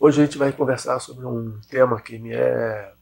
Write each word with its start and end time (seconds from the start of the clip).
Hoje 0.00 0.22
a 0.22 0.24
gente 0.24 0.38
vai 0.38 0.52
conversar 0.52 1.00
sobre 1.00 1.26
um 1.26 1.60
tema 1.68 2.00
que 2.00 2.20
me 2.20 2.32
é 2.32 2.94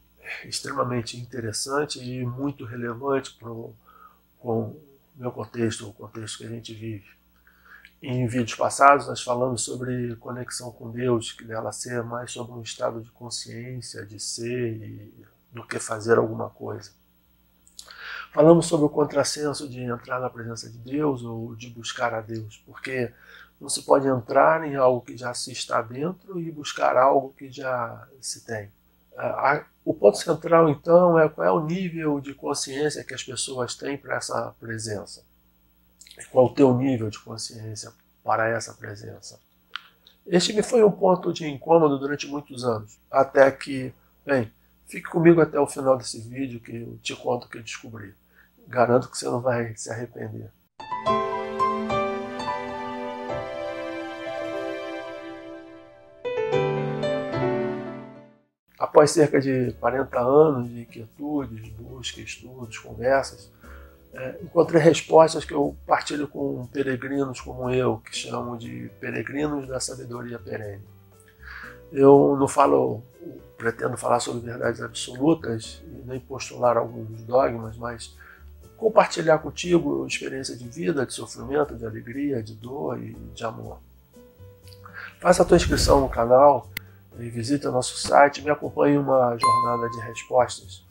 extremamente 0.47 1.19
interessante 1.19 2.03
e 2.03 2.25
muito 2.25 2.65
relevante 2.65 3.37
para 3.39 3.51
o 3.51 4.75
meu 5.15 5.31
contexto, 5.31 5.91
o 5.91 5.93
contexto 5.93 6.39
que 6.39 6.47
a 6.47 6.49
gente 6.49 6.73
vive. 6.73 7.05
Em 8.01 8.27
vídeos 8.27 8.55
passados 8.55 9.09
nós 9.09 9.23
falamos 9.23 9.61
sobre 9.61 10.17
conexão 10.17 10.73
com 10.73 10.91
Deus, 10.91 11.33
que 11.33 11.45
dela 11.45 11.71
ser 11.71 12.03
mais 12.03 12.33
sobre 12.33 12.55
um 12.55 12.63
estado 12.63 13.03
de 13.03 13.11
consciência, 13.11 14.07
de 14.07 14.19
ser 14.19 14.77
e 14.83 15.27
do 15.53 15.67
que 15.67 15.79
fazer 15.79 16.17
alguma 16.17 16.49
coisa. 16.49 16.93
Falamos 18.33 18.65
sobre 18.65 18.87
o 18.87 18.91
contrassenso 18.91 19.69
de 19.69 19.83
entrar 19.83 20.19
na 20.19 20.31
presença 20.31 20.71
de 20.71 20.79
Deus 20.79 21.23
ou 21.23 21.55
de 21.55 21.69
buscar 21.69 22.15
a 22.15 22.23
Deus, 22.23 22.63
porque 22.65 23.13
não 23.61 23.69
se 23.69 23.83
pode 23.83 24.07
entrar 24.07 24.67
em 24.67 24.77
algo 24.77 25.01
que 25.01 25.17
já 25.17 25.33
se 25.33 25.53
está 25.53 25.81
dentro 25.83 26.41
e 26.41 26.51
buscar 26.51 26.97
algo 26.97 27.35
que 27.37 27.51
já 27.51 28.07
se 28.21 28.45
tem. 28.45 28.71
O 29.85 29.95
ponto 29.95 30.19
central, 30.19 30.69
então, 30.69 31.19
é 31.19 31.29
qual 31.29 31.47
é 31.47 31.51
o 31.51 31.65
nível 31.65 32.21
de 32.21 32.35
consciência 32.35 33.05
que 33.05 33.15
as 33.15 33.23
pessoas 33.23 33.75
têm 33.75 33.97
para 33.97 34.17
essa 34.17 34.55
presença. 34.61 35.25
Qual 36.31 36.47
o 36.47 36.55
teu 36.55 36.77
nível 36.77 37.09
de 37.09 37.19
consciência 37.19 37.93
para 38.27 38.49
essa 38.49 38.75
presença. 38.75 39.39
Este 40.27 40.53
me 40.53 40.61
foi 40.61 40.83
um 40.83 40.91
ponto 40.91 41.33
de 41.33 41.47
incômodo 41.47 41.97
durante 41.97 42.27
muitos 42.27 42.65
anos, 42.65 42.99
até 43.09 43.49
que, 43.53 43.95
bem, 44.25 44.53
fique 44.87 45.09
comigo 45.09 45.41
até 45.41 45.61
o 45.61 45.67
final 45.69 45.97
desse 45.97 46.21
vídeo 46.21 46.59
que 46.59 46.75
eu 46.75 46.99
te 47.01 47.15
conto 47.15 47.47
o 47.47 47.49
que 47.49 47.59
eu 47.59 47.63
descobri. 47.63 48.13
Garanto 48.67 49.09
que 49.09 49.17
você 49.17 49.27
não 49.27 49.41
vai 49.41 49.77
se 49.77 49.89
arrepender. 49.89 50.51
Após 58.97 59.11
cerca 59.11 59.39
de 59.39 59.73
40 59.79 60.19
anos 60.19 60.71
de 60.71 60.81
inquietudes, 60.81 61.69
busca, 61.75 62.19
estudos, 62.19 62.79
conversas, 62.79 63.51
é, 64.15 64.37
encontrei 64.43 64.81
respostas 64.81 65.45
que 65.45 65.53
eu 65.53 65.77
partilho 65.87 66.27
com 66.27 66.67
peregrinos 66.69 67.39
como 67.39 67.69
eu, 67.69 67.99
que 67.99 68.17
chamo 68.17 68.57
de 68.57 68.91
peregrinos 68.99 69.69
da 69.69 69.79
sabedoria 69.79 70.39
perene. 70.39 70.83
Eu 71.93 72.39
não 72.41 72.49
falo, 72.49 73.03
pretendo 73.59 73.99
falar 73.99 74.19
sobre 74.19 74.41
verdades 74.41 74.81
absolutas 74.81 75.83
e 75.85 76.09
nem 76.09 76.19
postular 76.19 76.79
alguns 76.79 77.21
dogmas, 77.25 77.77
mas 77.77 78.17
compartilhar 78.79 79.41
contigo 79.41 80.07
experiência 80.07 80.57
de 80.57 80.67
vida, 80.67 81.05
de 81.05 81.13
sofrimento, 81.13 81.77
de 81.77 81.85
alegria, 81.85 82.43
de 82.43 82.55
dor 82.55 82.99
e 82.99 83.13
de 83.13 83.45
amor. 83.45 83.79
Faça 85.21 85.43
a 85.43 85.45
tua 85.45 85.59
inscrição 85.59 86.01
no 86.01 86.09
canal 86.09 86.71
visita 87.19 87.71
nosso 87.71 87.97
site, 87.97 88.43
me 88.43 88.51
acompanhe 88.51 88.99
uma 88.99 89.37
jornada 89.37 89.89
de 89.91 90.01
respostas, 90.01 90.85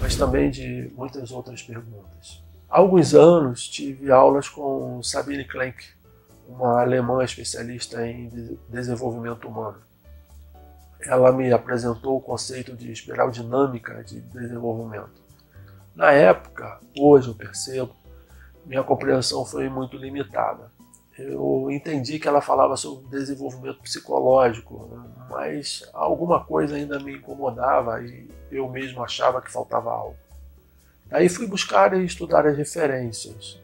mas 0.00 0.16
também 0.16 0.50
de 0.50 0.90
muitas 0.94 1.30
outras 1.30 1.62
perguntas. 1.62 2.42
Há 2.70 2.78
alguns 2.78 3.14
anos 3.14 3.68
tive 3.68 4.10
aulas 4.10 4.48
com 4.48 5.02
Sabine 5.02 5.44
Klenk, 5.44 5.84
uma 6.48 6.80
alemã 6.80 7.22
especialista 7.24 8.06
em 8.06 8.58
desenvolvimento 8.68 9.48
humano. 9.48 9.78
Ela 11.00 11.32
me 11.32 11.52
apresentou 11.52 12.16
o 12.16 12.20
conceito 12.20 12.76
de 12.76 12.92
espiral 12.92 13.30
dinâmica 13.30 14.04
de 14.04 14.20
desenvolvimento. 14.20 15.20
Na 15.94 16.12
época, 16.12 16.80
hoje 16.98 17.28
eu 17.28 17.34
percebo, 17.34 17.94
minha 18.64 18.82
compreensão 18.82 19.44
foi 19.44 19.68
muito 19.68 19.96
limitada 19.96 20.70
eu 21.18 21.68
entendi 21.70 22.18
que 22.18 22.26
ela 22.26 22.40
falava 22.40 22.76
sobre 22.76 23.06
desenvolvimento 23.08 23.80
psicológico, 23.80 24.90
mas 25.28 25.88
alguma 25.92 26.44
coisa 26.44 26.76
ainda 26.76 26.98
me 26.98 27.16
incomodava 27.16 28.02
e 28.02 28.28
eu 28.50 28.68
mesmo 28.68 29.02
achava 29.02 29.40
que 29.42 29.52
faltava 29.52 29.90
algo. 29.90 30.16
Aí 31.10 31.28
fui 31.28 31.46
buscar 31.46 31.92
e 31.94 32.04
estudar 32.04 32.46
as 32.46 32.56
referências. 32.56 33.60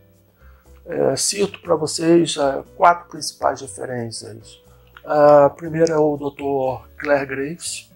É, 0.84 1.16
cito 1.16 1.60
para 1.60 1.74
vocês 1.74 2.36
é, 2.36 2.62
quatro 2.76 3.08
principais 3.08 3.60
referências. 3.60 4.60
A 5.04 5.48
primeira 5.48 5.94
é 5.94 5.96
o 5.96 6.16
Dr. 6.16 6.86
Claire 6.98 7.26
Graves, 7.26 7.90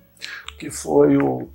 que 0.58 0.70
foi 0.70 1.18
o 1.18 1.48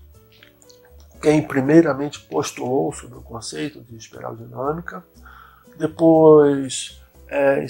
quem 1.21 1.41
primeiramente 1.41 2.19
postulou 2.21 2.93
sobre 2.93 3.17
o 3.17 3.21
conceito 3.23 3.81
de 3.81 3.97
espiral 3.97 4.35
dinâmica. 4.35 5.03
Depois, 5.77 7.01
é, 7.27 7.65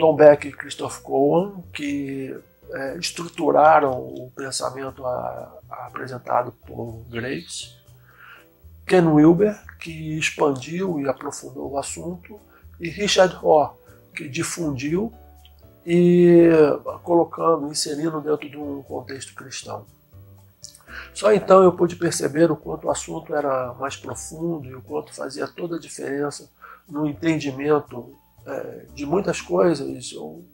Don 0.00 0.16
Beck 0.16 0.48
e 0.48 0.52
Christoph 0.52 1.00
Cohen, 1.02 1.62
que 1.74 2.34
é, 2.72 2.96
estruturaram 2.96 3.92
o 3.92 4.32
pensamento 4.34 5.04
a, 5.04 5.60
a 5.68 5.86
apresentado 5.86 6.52
por 6.66 7.04
Graves. 7.10 7.78
Ken 8.86 9.06
Wilber, 9.06 9.56
que 9.78 10.18
expandiu 10.18 10.98
e 10.98 11.08
aprofundou 11.08 11.70
o 11.70 11.78
assunto, 11.78 12.40
e 12.80 12.88
Richard 12.88 13.34
Rohr, 13.36 13.76
que 14.16 14.26
difundiu 14.26 15.12
e 15.84 16.48
colocando, 17.02 17.70
inserindo 17.70 18.20
dentro 18.20 18.48
de 18.48 18.56
um 18.56 18.82
contexto 18.82 19.34
cristão. 19.34 19.84
Só 21.12 21.32
então 21.32 21.62
eu 21.62 21.72
pude 21.72 21.94
perceber 21.96 22.50
o 22.50 22.56
quanto 22.56 22.86
o 22.86 22.90
assunto 22.90 23.34
era 23.34 23.74
mais 23.74 23.96
profundo 23.96 24.66
e 24.66 24.74
o 24.74 24.82
quanto 24.82 25.14
fazia 25.14 25.46
toda 25.46 25.76
a 25.76 25.80
diferença 25.80 26.50
no 26.88 27.06
entendimento 27.06 28.18
é, 28.46 28.86
de 28.94 29.06
muitas 29.06 29.40
coisas, 29.40 30.12
ou, 30.12 30.44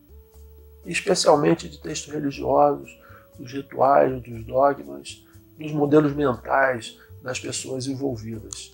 especialmente 0.85 1.69
de 1.69 1.81
textos 1.81 2.13
religiosos, 2.13 2.91
dos 3.39 3.53
rituais, 3.53 4.23
dos 4.23 4.45
dogmas, 4.45 5.25
dos 5.59 5.73
modelos 5.73 6.15
mentais 6.15 6.99
das 7.23 7.39
pessoas 7.39 7.87
envolvidas. 7.87 8.73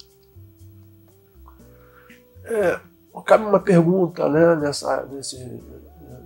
É, 2.44 2.80
cabe 3.24 3.44
uma 3.44 3.60
pergunta 3.60 4.28
né, 4.28 4.56
nessa, 4.56 5.06
nesse, 5.06 5.38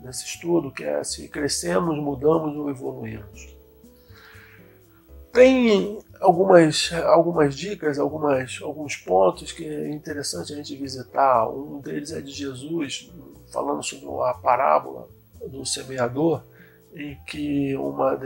nesse 0.03 0.25
estudo, 0.25 0.73
que 0.73 0.85
é 0.85 1.03
se 1.05 1.29
crescemos, 1.29 1.99
mudamos 1.99 2.57
ou 2.57 2.71
evoluímos. 2.71 3.55
Tem 5.33 5.99
algumas, 6.21 6.91
algumas 7.05 7.55
dicas, 7.55 7.99
algumas, 7.99 8.59
alguns 8.63 8.97
pontos 8.97 9.53
que 9.53 9.65
é 9.65 9.91
interessante 9.91 10.53
a 10.53 10.57
gente 10.57 10.77
visitar. 10.77 11.49
Um 11.49 11.81
deles 11.81 12.13
é 12.13 12.21
de 12.21 12.33
Jesus, 12.33 13.11
falando 13.53 13.83
sobre 13.83 14.07
a 14.29 14.35
parábola 14.35 15.09
do 15.49 15.65
semeador, 15.65 16.43
em 16.95 17.17
que 17.27 17.77
uma, 17.77 18.19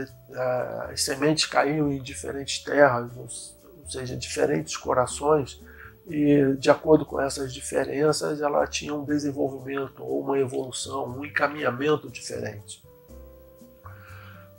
as 0.89 1.03
sementes 1.03 1.45
caíam 1.45 1.91
em 1.91 2.01
diferentes 2.01 2.63
terras, 2.63 3.11
ou 3.15 3.89
seja, 3.89 4.15
diferentes 4.15 4.77
corações, 4.77 5.61
e 6.07 6.55
de 6.57 6.69
acordo 6.69 7.05
com 7.05 7.21
essas 7.21 7.53
diferenças, 7.53 8.41
ela 8.41 8.65
tinha 8.65 8.93
um 8.93 9.05
desenvolvimento 9.05 10.03
ou 10.03 10.21
uma 10.21 10.39
evolução, 10.39 11.17
um 11.17 11.25
encaminhamento 11.25 12.09
diferente. 12.09 12.83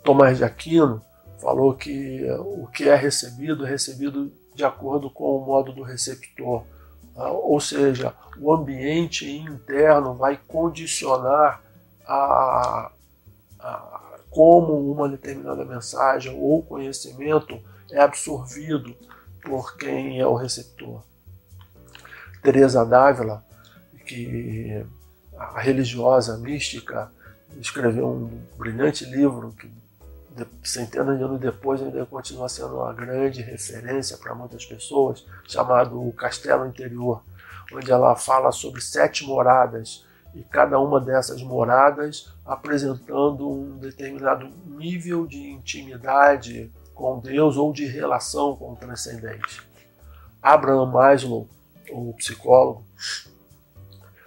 Tomás 0.03 0.37
de 0.37 0.43
Aquino 0.43 1.03
falou 1.53 1.75
que 1.75 2.25
o 2.39 2.65
que 2.65 2.89
é 2.89 2.95
recebido 2.95 3.63
é 3.63 3.69
recebido 3.69 4.33
de 4.55 4.65
acordo 4.65 5.07
com 5.07 5.37
o 5.37 5.45
modo 5.45 5.71
do 5.71 5.83
receptor. 5.83 6.63
Tá? 7.13 7.29
Ou 7.29 7.59
seja, 7.59 8.11
o 8.39 8.51
ambiente 8.51 9.29
interno 9.29 10.15
vai 10.15 10.39
condicionar 10.47 11.61
a, 12.07 12.91
a 13.59 14.01
como 14.31 14.91
uma 14.91 15.07
determinada 15.07 15.63
mensagem 15.63 16.35
ou 16.35 16.63
conhecimento 16.63 17.59
é 17.91 18.01
absorvido 18.01 18.95
por 19.43 19.77
quem 19.77 20.19
é 20.19 20.25
o 20.25 20.33
receptor. 20.33 21.03
Teresa 22.41 22.83
Dávila, 22.83 23.45
que 24.07 24.83
a 25.37 25.59
religiosa 25.59 26.35
mística, 26.35 27.11
escreveu 27.59 28.07
um 28.07 28.41
brilhante 28.57 29.05
livro 29.05 29.51
que 29.51 29.69
centenas 30.63 31.17
de 31.17 31.23
anos 31.23 31.39
depois, 31.39 31.81
ainda 31.81 32.05
continua 32.05 32.49
sendo 32.49 32.75
uma 32.77 32.93
grande 32.93 33.41
referência 33.41 34.17
para 34.17 34.33
muitas 34.33 34.65
pessoas, 34.65 35.25
chamado 35.47 36.07
O 36.07 36.13
Castelo 36.13 36.65
Interior, 36.65 37.23
onde 37.73 37.91
ela 37.91 38.15
fala 38.15 38.51
sobre 38.51 38.81
sete 38.81 39.25
moradas 39.25 40.05
e 40.33 40.41
cada 40.41 40.79
uma 40.79 40.99
dessas 40.99 41.41
moradas 41.41 42.33
apresentando 42.45 43.49
um 43.49 43.77
determinado 43.77 44.49
nível 44.65 45.27
de 45.27 45.51
intimidade 45.51 46.71
com 46.93 47.19
Deus 47.19 47.57
ou 47.57 47.71
de 47.71 47.85
relação 47.85 48.55
com 48.55 48.73
o 48.73 48.75
transcendente. 48.75 49.61
Abraham 50.41 50.87
Maslow, 50.87 51.47
o 51.91 52.13
psicólogo, 52.13 52.83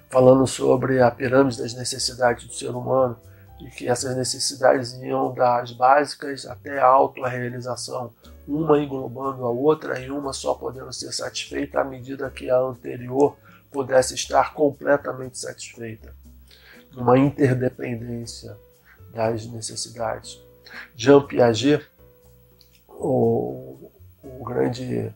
falando 0.08 0.46
sobre 0.46 1.02
a 1.02 1.10
pirâmide 1.10 1.58
das 1.58 1.74
necessidades 1.74 2.46
do 2.46 2.54
ser 2.54 2.70
humano, 2.70 3.18
e 3.60 3.70
que 3.70 3.88
essas 3.88 4.16
necessidades 4.16 4.92
iam 4.94 5.32
das 5.32 5.72
básicas 5.72 6.46
até 6.46 6.78
a 6.78 6.86
autorrealização, 6.86 8.12
uma 8.46 8.78
englobando 8.78 9.44
a 9.44 9.50
outra 9.50 9.98
e 9.98 10.10
uma 10.10 10.32
só 10.32 10.54
podendo 10.54 10.92
ser 10.92 11.12
satisfeita 11.12 11.80
à 11.80 11.84
medida 11.84 12.30
que 12.30 12.50
a 12.50 12.58
anterior 12.58 13.36
pudesse 13.70 14.14
estar 14.14 14.54
completamente 14.54 15.38
satisfeita. 15.38 16.14
Uma 16.96 17.18
interdependência 17.18 18.56
das 19.12 19.46
necessidades. 19.46 20.40
Jean 20.94 21.26
Piaget, 21.26 21.86
o, 22.88 23.90
o 24.22 24.44
grande 24.44 25.12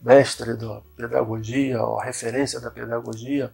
mestre 0.00 0.54
da 0.54 0.80
pedagogia, 0.96 1.78
a 1.78 2.04
referência 2.04 2.60
da 2.60 2.70
pedagogia, 2.70 3.52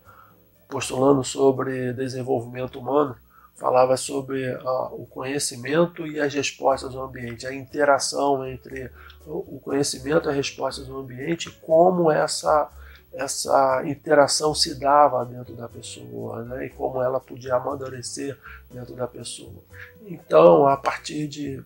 postulando 0.69 1.23
sobre 1.23 1.93
desenvolvimento 1.93 2.79
humano, 2.79 3.17
falava 3.58 3.96
sobre 3.96 4.50
uh, 4.55 4.94
o 4.94 5.06
conhecimento 5.06 6.06
e 6.06 6.20
as 6.20 6.32
respostas 6.32 6.93
do 6.93 7.00
ambiente, 7.00 7.46
a 7.46 7.52
interação 7.52 8.46
entre 8.46 8.90
o 9.26 9.60
conhecimento 9.60 10.28
e 10.28 10.31
as 10.31 10.37
respostas 10.37 10.87
do 10.87 10.99
ambiente, 10.99 11.50
como 11.62 12.10
essa 12.10 12.70
essa 13.12 13.82
interação 13.87 14.55
se 14.55 14.78
dava 14.78 15.25
dentro 15.25 15.55
da 15.56 15.69
pessoa, 15.69 16.44
né? 16.44 16.66
e 16.66 16.70
como 16.70 17.02
ela 17.02 17.19
podia 17.19 17.55
amadurecer 17.55 18.38
dentro 18.70 18.94
da 18.94 19.06
pessoa. 19.06 19.62
Então, 20.06 20.66
a 20.66 20.76
partir 20.76 21.26
de 21.26 21.62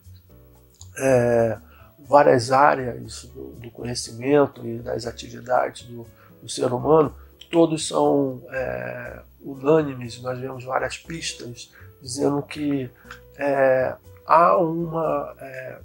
é, 0.96 1.58
várias 1.98 2.52
áreas 2.52 3.24
do, 3.24 3.52
do, 3.54 3.70
conhecimento 3.70 4.66
e 4.66 4.78
das 4.78 5.06
atividades 5.06 5.82
do, 5.86 6.06
do 6.40 6.48
ser 6.48 6.72
humano, 6.72 7.14
todos 7.52 7.87
são 7.87 8.43
é, 8.50 9.20
unânimes, 9.43 10.20
nós 10.22 10.38
vemos 10.38 10.64
várias 10.64 10.96
pistas 10.96 11.70
dizendo 12.00 12.43
que 12.43 12.90
é, 13.37 13.94
há 14.26 14.56
uma, 14.56 15.37
é, 15.38 15.78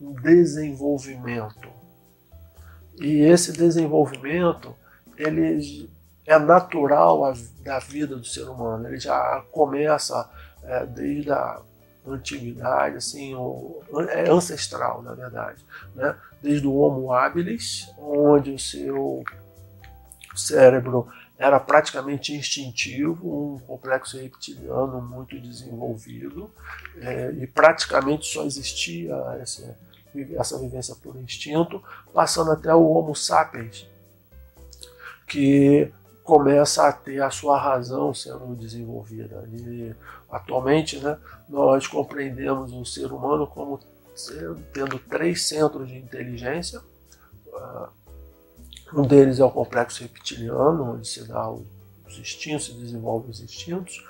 um 0.00 0.14
desenvolvimento. 0.14 1.68
E 2.98 3.20
esse 3.20 3.52
desenvolvimento 3.52 4.74
ele 5.16 5.90
é 6.26 6.38
natural 6.38 7.34
da 7.62 7.78
vida 7.78 8.16
do 8.16 8.24
ser 8.24 8.48
humano. 8.48 8.88
Ele 8.88 8.98
já 8.98 9.44
começa 9.52 10.28
é, 10.62 10.86
desde 10.86 11.30
a 11.30 11.60
antiguidade, 12.06 12.96
assim, 12.96 13.34
é 14.10 14.30
ancestral, 14.30 15.02
na 15.02 15.14
verdade, 15.14 15.64
né? 15.94 16.16
Desde 16.42 16.66
o 16.66 16.74
Homo 16.74 17.12
habilis, 17.12 17.90
onde 17.98 18.50
o 18.50 18.58
seu 18.58 19.24
cérebro 20.36 21.08
era 21.36 21.58
praticamente 21.58 22.32
instintivo, 22.32 23.54
um 23.54 23.58
complexo 23.58 24.16
reptiliano 24.16 25.00
muito 25.02 25.38
desenvolvido, 25.40 26.50
é, 27.00 27.32
e 27.32 27.46
praticamente 27.46 28.26
só 28.26 28.44
existia 28.44 29.14
essa, 29.40 29.76
essa 30.36 30.58
vivência 30.58 30.94
por 30.94 31.16
instinto, 31.16 31.82
passando 32.12 32.52
até 32.52 32.72
o 32.72 32.88
Homo 32.88 33.14
sapiens, 33.16 33.86
que 35.26 35.92
começa 36.22 36.86
a 36.86 36.92
ter 36.92 37.20
a 37.22 37.30
sua 37.30 37.58
razão 37.58 38.14
sendo 38.14 38.54
desenvolvida. 38.54 39.46
E 39.52 39.94
atualmente, 40.30 40.98
né, 40.98 41.18
nós 41.48 41.86
compreendemos 41.86 42.72
o 42.72 42.84
ser 42.84 43.12
humano 43.12 43.46
como 43.46 43.80
tendo 44.72 44.98
três 44.98 45.46
centros 45.46 45.88
de 45.88 45.96
inteligência. 45.96 46.80
Uh, 47.48 48.03
um 48.94 49.02
deles 49.02 49.40
é 49.40 49.44
o 49.44 49.50
complexo 49.50 50.02
reptiliano, 50.02 50.94
onde 50.94 51.08
se 51.08 51.26
dá 51.26 51.50
os 51.50 52.18
instintos, 52.18 52.66
se 52.66 52.72
desenvolve 52.74 53.30
os 53.30 53.40
instintos. 53.40 54.04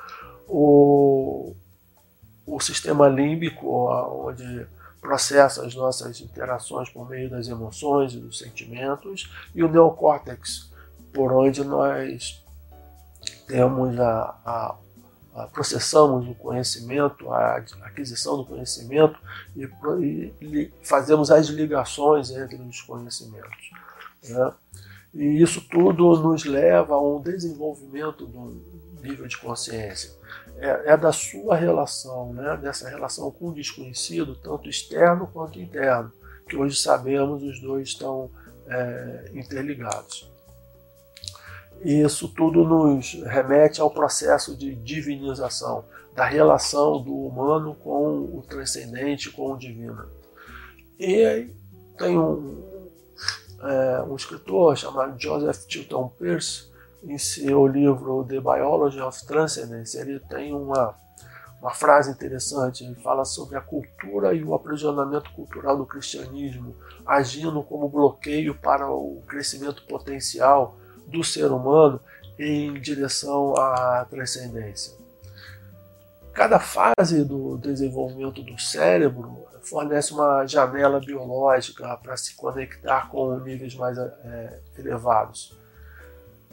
O, 0.46 1.54
o 2.46 2.60
sistema 2.60 3.08
límbico, 3.08 3.66
onde 4.26 4.66
processa 5.00 5.64
as 5.64 5.74
nossas 5.74 6.20
interações 6.20 6.88
por 6.90 7.08
meio 7.08 7.30
das 7.30 7.48
emoções 7.48 8.14
e 8.14 8.18
dos 8.18 8.38
sentimentos. 8.38 9.30
E 9.54 9.62
o 9.62 9.68
neocórtex, 9.68 10.70
por 11.12 11.32
onde 11.32 11.64
nós 11.64 12.42
temos 13.46 13.98
a, 13.98 14.36
a, 14.44 14.76
a 15.34 15.46
processamos 15.46 16.28
o 16.28 16.34
conhecimento, 16.34 17.30
a 17.32 17.56
aquisição 17.84 18.36
do 18.36 18.44
conhecimento 18.44 19.18
e, 19.56 19.68
e, 20.00 20.34
e 20.40 20.72
fazemos 20.82 21.30
as 21.30 21.46
ligações 21.46 22.30
entre 22.30 22.56
os 22.56 22.80
conhecimentos. 22.82 23.70
Né? 24.28 24.52
E 25.14 25.42
isso 25.42 25.60
tudo 25.68 26.16
nos 26.20 26.44
leva 26.44 26.94
a 26.94 27.00
um 27.02 27.20
desenvolvimento 27.20 28.26
do 28.26 28.60
nível 29.02 29.26
de 29.26 29.38
consciência. 29.38 30.10
É, 30.56 30.92
é, 30.92 30.96
da 30.96 31.12
sua 31.12 31.56
relação, 31.56 32.32
né? 32.32 32.56
dessa 32.56 32.88
relação 32.88 33.30
com 33.30 33.48
o 33.48 33.54
desconhecido, 33.54 34.36
tanto 34.36 34.68
externo 34.68 35.26
quanto 35.32 35.60
interno, 35.60 36.12
que 36.48 36.56
hoje 36.56 36.76
sabemos 36.76 37.42
os 37.42 37.60
dois 37.60 37.88
estão 37.88 38.30
é, 38.68 39.30
interligados. 39.34 40.30
Isso 41.84 42.28
tudo 42.28 42.64
nos 42.64 43.14
remete 43.24 43.80
ao 43.80 43.90
processo 43.90 44.56
de 44.56 44.74
divinização, 44.74 45.84
da 46.14 46.24
relação 46.24 47.02
do 47.02 47.14
humano 47.14 47.74
com 47.74 48.38
o 48.38 48.42
transcendente, 48.48 49.30
com 49.30 49.52
o 49.52 49.58
divino. 49.58 50.08
E 50.98 51.50
tem 51.98 52.16
um, 52.18 52.73
é, 53.64 54.02
um 54.02 54.14
escritor 54.14 54.76
chamado 54.76 55.20
Joseph 55.20 55.66
Tilton 55.66 56.08
Peirce, 56.18 56.72
em 57.02 57.18
seu 57.18 57.66
livro 57.66 58.24
The 58.24 58.40
Biology 58.40 59.00
of 59.00 59.26
Transcendence, 59.26 59.96
ele 59.96 60.18
tem 60.20 60.54
uma, 60.54 60.94
uma 61.60 61.70
frase 61.70 62.10
interessante. 62.10 62.84
Ele 62.84 62.94
fala 62.94 63.24
sobre 63.24 63.56
a 63.56 63.60
cultura 63.60 64.32
e 64.32 64.42
o 64.42 64.54
aprisionamento 64.54 65.30
cultural 65.32 65.76
do 65.76 65.86
cristianismo 65.86 66.74
agindo 67.04 67.62
como 67.62 67.88
bloqueio 67.88 68.54
para 68.54 68.90
o 68.90 69.22
crescimento 69.26 69.82
potencial 69.86 70.76
do 71.06 71.22
ser 71.22 71.52
humano 71.52 72.00
em 72.38 72.80
direção 72.80 73.54
à 73.56 74.06
transcendência. 74.08 75.03
Cada 76.34 76.58
fase 76.58 77.24
do 77.24 77.56
desenvolvimento 77.58 78.42
do 78.42 78.58
cérebro 78.58 79.46
fornece 79.62 80.12
uma 80.12 80.44
janela 80.44 80.98
biológica 80.98 81.96
para 81.96 82.16
se 82.16 82.34
conectar 82.34 83.08
com 83.08 83.38
níveis 83.38 83.74
mais 83.76 83.96
é, 83.96 84.58
elevados. 84.76 85.56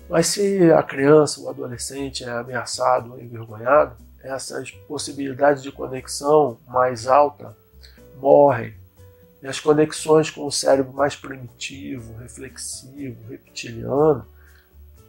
Mas 0.08 0.28
se 0.28 0.72
a 0.72 0.84
criança, 0.84 1.42
o 1.42 1.50
adolescente 1.50 2.24
é 2.24 2.30
ameaçado 2.30 3.14
ou 3.14 3.20
envergonhado, 3.20 3.96
essas 4.24 4.70
possibilidades 4.70 5.64
de 5.64 5.72
conexão 5.72 6.60
mais 6.68 7.08
alta 7.08 7.58
morrem. 8.18 8.76
E 9.42 9.48
as 9.48 9.60
conexões 9.60 10.30
com 10.30 10.46
o 10.46 10.52
cérebro 10.52 10.94
mais 10.94 11.16
primitivo, 11.16 12.16
reflexivo, 12.20 13.28
reptiliano, 13.28 14.28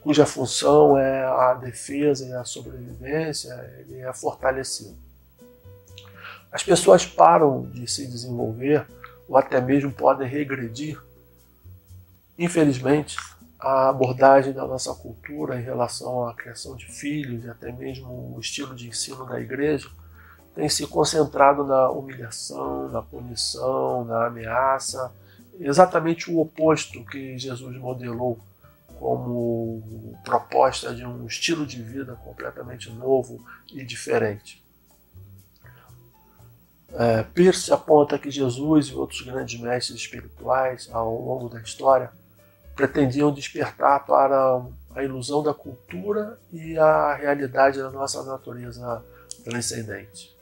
cuja 0.03 0.27
função 0.27 0.99
é 0.99 1.25
a 1.25 1.55
defesa 1.55 2.27
e 2.27 2.33
a 2.33 2.45
sobrevivência, 2.45 3.53
ele 3.79 4.01
é 4.01 4.13
fortalecido. 4.13 4.97
As 6.51 6.63
pessoas 6.63 7.07
param 7.07 7.63
de 7.71 7.87
se 7.87 8.07
desenvolver 8.07 8.87
ou 9.29 9.37
até 9.37 9.61
mesmo 9.61 9.93
podem 9.93 10.29
regredir. 10.29 11.01
Infelizmente, 12.37 13.17
a 13.59 13.89
abordagem 13.89 14.53
da 14.53 14.67
nossa 14.67 14.93
cultura 14.93 15.59
em 15.59 15.63
relação 15.63 16.27
à 16.27 16.35
criação 16.35 16.75
de 16.75 16.87
filhos 16.87 17.45
e 17.45 17.49
até 17.49 17.71
mesmo 17.71 18.35
o 18.35 18.41
estilo 18.41 18.75
de 18.75 18.89
ensino 18.89 19.25
da 19.25 19.41
igreja 19.41 19.89
tem 20.55 20.69
se 20.69 20.87
concentrado 20.87 21.65
na 21.65 21.89
humilhação, 21.89 22.89
na 22.89 23.01
punição, 23.01 24.05
na 24.05 24.27
ameaça, 24.27 25.11
exatamente 25.59 26.31
o 26.31 26.41
oposto 26.41 27.05
que 27.05 27.39
Jesus 27.39 27.77
modelou 27.79 28.39
como 29.03 30.17
proposta 30.23 30.95
de 30.95 31.05
um 31.05 31.27
estilo 31.27 31.67
de 31.67 31.83
vida 31.83 32.15
completamente 32.25 32.89
novo 32.89 33.45
e 33.73 33.85
diferente. 33.85 34.65
É, 36.93 37.25
Pierce 37.25 37.73
aponta 37.73 38.17
que 38.17 38.31
Jesus 38.31 38.87
e 38.87 38.95
outros 38.95 39.23
grandes 39.23 39.61
mestres 39.61 39.99
espirituais 39.99 40.89
ao 40.93 41.21
longo 41.21 41.49
da 41.49 41.61
história 41.61 42.13
pretendiam 42.77 43.35
despertar 43.35 44.07
para 44.07 44.65
a 44.95 45.03
ilusão 45.03 45.43
da 45.43 45.53
cultura 45.53 46.39
e 46.53 46.79
a 46.79 47.15
realidade 47.17 47.79
da 47.79 47.91
nossa 47.91 48.23
natureza 48.23 49.05
transcendente. 49.43 50.33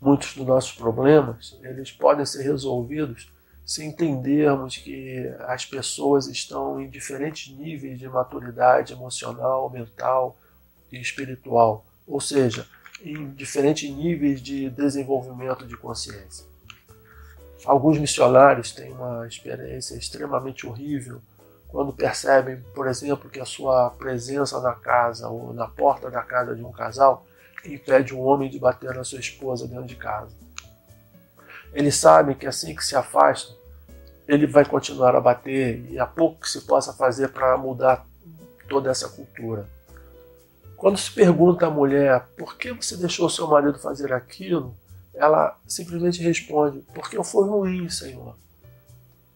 Muitos 0.00 0.34
dos 0.34 0.44
nossos 0.44 0.72
problemas 0.72 1.56
eles 1.62 1.92
podem 1.92 2.26
ser 2.26 2.42
resolvidos 2.42 3.30
se 3.70 3.84
entendermos 3.84 4.78
que 4.78 5.32
as 5.46 5.64
pessoas 5.64 6.26
estão 6.26 6.80
em 6.80 6.90
diferentes 6.90 7.56
níveis 7.56 8.00
de 8.00 8.08
maturidade 8.08 8.92
emocional, 8.92 9.70
mental 9.70 10.36
e 10.90 11.00
espiritual, 11.00 11.84
ou 12.04 12.20
seja, 12.20 12.66
em 13.00 13.30
diferentes 13.30 13.88
níveis 13.88 14.42
de 14.42 14.68
desenvolvimento 14.70 15.64
de 15.64 15.76
consciência. 15.76 16.44
Alguns 17.64 17.96
missionários 17.96 18.72
têm 18.72 18.90
uma 18.90 19.24
experiência 19.28 19.94
extremamente 19.94 20.66
horrível 20.66 21.22
quando 21.68 21.92
percebem, 21.92 22.60
por 22.74 22.88
exemplo, 22.88 23.30
que 23.30 23.38
a 23.38 23.44
sua 23.44 23.90
presença 23.90 24.60
na 24.60 24.74
casa 24.74 25.28
ou 25.28 25.54
na 25.54 25.68
porta 25.68 26.10
da 26.10 26.22
casa 26.22 26.56
de 26.56 26.64
um 26.64 26.72
casal 26.72 27.24
impede 27.64 28.16
um 28.16 28.20
homem 28.20 28.50
de 28.50 28.58
bater 28.58 28.92
na 28.96 29.04
sua 29.04 29.20
esposa 29.20 29.68
dentro 29.68 29.86
de 29.86 29.94
casa. 29.94 30.34
Eles 31.72 31.94
sabem 31.94 32.34
que 32.34 32.48
assim 32.48 32.74
que 32.74 32.84
se 32.84 32.96
afastam, 32.96 33.59
ele 34.30 34.46
vai 34.46 34.64
continuar 34.64 35.16
a 35.16 35.20
bater 35.20 35.84
e 35.90 35.98
há 35.98 36.06
pouco 36.06 36.42
que 36.42 36.48
se 36.48 36.60
possa 36.60 36.92
fazer 36.92 37.30
para 37.30 37.58
mudar 37.58 38.06
toda 38.68 38.88
essa 38.88 39.08
cultura. 39.08 39.68
Quando 40.76 40.96
se 40.96 41.10
pergunta 41.10 41.66
à 41.66 41.70
mulher 41.70 42.28
por 42.38 42.56
que 42.56 42.72
você 42.72 42.96
deixou 42.96 43.28
seu 43.28 43.48
marido 43.48 43.76
fazer 43.80 44.12
aquilo, 44.12 44.72
ela 45.12 45.58
simplesmente 45.66 46.22
responde: 46.22 46.78
Porque 46.94 47.18
eu 47.18 47.24
fui 47.24 47.44
ruim, 47.48 47.90
Senhor. 47.90 48.36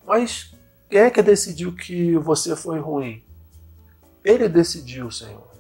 Mas 0.07 0.55
quem 0.89 1.01
é 1.01 1.11
que 1.11 1.23
decidiu 1.23 1.75
que 1.75 2.17
você 2.17 2.55
foi 2.55 2.79
ruim? 2.79 3.21
Ele 4.25 4.49
decidiu, 4.49 5.11
Senhor. 5.11 5.53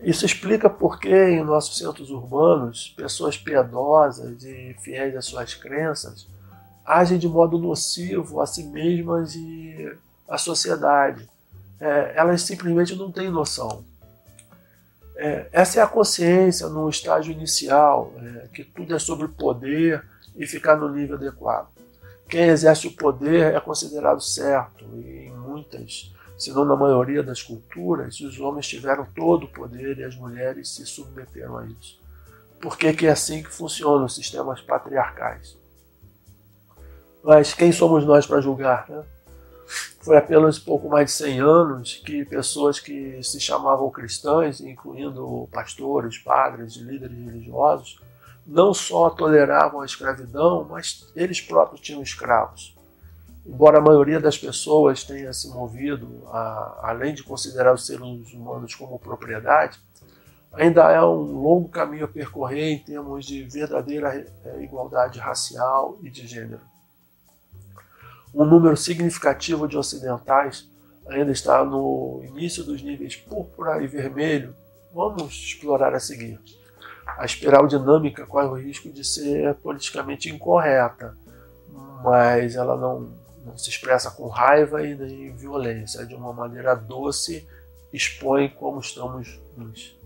Isso 0.00 0.24
explica 0.24 0.70
por 0.70 0.98
que 0.98 1.14
em 1.14 1.44
nossos 1.44 1.76
centros 1.76 2.08
urbanos 2.08 2.94
pessoas 2.96 3.36
piedosas 3.36 4.42
e 4.42 4.74
fiéis 4.80 5.14
às 5.14 5.26
suas 5.26 5.54
crenças 5.54 6.26
agem 6.88 7.18
de 7.18 7.28
modo 7.28 7.58
nocivo 7.58 8.40
a 8.40 8.46
si 8.46 8.64
mesmas 8.64 9.34
e 9.34 9.94
à 10.26 10.38
sociedade. 10.38 11.28
É, 11.78 12.14
elas 12.16 12.40
simplesmente 12.40 12.96
não 12.96 13.12
têm 13.12 13.30
noção. 13.30 13.84
É, 15.14 15.48
essa 15.52 15.80
é 15.80 15.82
a 15.82 15.86
consciência 15.86 16.66
no 16.68 16.88
estágio 16.88 17.32
inicial, 17.32 18.14
é, 18.16 18.48
que 18.48 18.64
tudo 18.64 18.96
é 18.96 18.98
sobre 18.98 19.28
poder 19.28 20.02
e 20.34 20.46
ficar 20.46 20.76
no 20.76 20.88
nível 20.88 21.16
adequado. 21.16 21.68
Quem 22.26 22.48
exerce 22.48 22.86
o 22.86 22.96
poder 22.96 23.54
é 23.54 23.60
considerado 23.60 24.20
certo, 24.22 24.84
e 24.94 25.26
em 25.26 25.34
muitas, 25.34 26.10
se 26.38 26.52
não 26.52 26.64
na 26.64 26.76
maioria 26.76 27.22
das 27.22 27.42
culturas, 27.42 28.18
os 28.20 28.40
homens 28.40 28.66
tiveram 28.66 29.06
todo 29.14 29.44
o 29.44 29.52
poder 29.52 29.98
e 29.98 30.04
as 30.04 30.16
mulheres 30.16 30.74
se 30.74 30.86
submeteram 30.86 31.58
a 31.58 31.66
isso. 31.66 32.00
Por 32.60 32.78
que, 32.78 32.92
que 32.94 33.06
é 33.06 33.10
assim 33.10 33.42
que 33.42 33.50
funcionam 33.50 34.06
os 34.06 34.14
sistemas 34.14 34.60
patriarcais? 34.60 35.57
Mas 37.22 37.52
quem 37.52 37.72
somos 37.72 38.04
nós 38.04 38.26
para 38.26 38.40
julgar? 38.40 38.88
Né? 38.88 39.02
Foi 40.00 40.16
apenas 40.16 40.58
pouco 40.58 40.88
mais 40.88 41.06
de 41.06 41.12
100 41.12 41.40
anos 41.40 42.02
que 42.04 42.24
pessoas 42.24 42.80
que 42.80 43.22
se 43.22 43.38
chamavam 43.40 43.90
cristãs, 43.90 44.60
incluindo 44.60 45.48
pastores, 45.52 46.18
padres 46.18 46.76
líderes 46.76 47.16
religiosos, 47.16 48.00
não 48.46 48.72
só 48.72 49.10
toleravam 49.10 49.82
a 49.82 49.84
escravidão, 49.84 50.64
mas 50.64 51.06
eles 51.14 51.40
próprios 51.40 51.82
tinham 51.82 52.02
escravos. 52.02 52.74
Embora 53.44 53.78
a 53.78 53.82
maioria 53.82 54.20
das 54.20 54.38
pessoas 54.38 55.04
tenha 55.04 55.32
se 55.32 55.48
movido, 55.48 56.26
a, 56.28 56.80
além 56.90 57.14
de 57.14 57.22
considerar 57.22 57.74
os 57.74 57.86
seres 57.86 58.32
humanos 58.32 58.74
como 58.74 58.98
propriedade, 58.98 59.78
ainda 60.52 60.90
é 60.90 61.02
um 61.02 61.40
longo 61.42 61.68
caminho 61.68 62.04
a 62.04 62.08
percorrer 62.08 62.72
em 62.72 62.78
termos 62.78 63.26
de 63.26 63.42
verdadeira 63.44 64.26
eh, 64.44 64.62
igualdade 64.62 65.18
racial 65.18 65.98
e 66.02 66.10
de 66.10 66.26
gênero. 66.26 66.60
Um 68.38 68.46
número 68.46 68.76
significativo 68.76 69.66
de 69.66 69.76
ocidentais 69.76 70.70
ainda 71.08 71.32
está 71.32 71.62
no 71.64 72.22
início 72.24 72.64
dos 72.64 72.80
níveis 72.80 73.16
púrpura 73.16 73.82
e 73.82 73.86
vermelho. 73.86 74.54
Vamos 74.94 75.34
explorar 75.34 75.94
a 75.94 76.00
seguir 76.00 76.40
a 77.16 77.24
espiral 77.24 77.66
dinâmica 77.66 78.26
corre 78.26 78.46
o 78.46 78.54
risco 78.54 78.90
de 78.90 79.04
ser 79.04 79.54
politicamente 79.56 80.28
incorreta, 80.28 81.16
mas 82.02 82.54
ela 82.54 82.76
não, 82.76 83.12
não 83.44 83.56
se 83.56 83.70
expressa 83.70 84.10
com 84.10 84.28
raiva 84.28 84.84
e 84.86 84.94
nem 84.94 85.34
violência, 85.34 86.04
de 86.04 86.14
uma 86.14 86.32
maneira 86.32 86.74
doce 86.74 87.46
expõe 87.92 88.48
como 88.50 88.80
estamos 88.80 89.40
nós. 89.56 89.96